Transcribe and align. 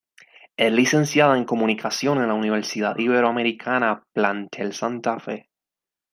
Es 0.57 0.71
Licenciada 0.73 1.37
en 1.37 1.45
Comunicación 1.45 2.17
en 2.17 2.27
la 2.29 2.33
Universidad 2.33 2.97
Iberoamericana 2.97 4.03
Plantel 4.13 4.73
Santa 4.73 5.19
Fe. 5.19 5.51